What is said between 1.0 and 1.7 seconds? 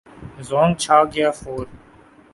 گیا فور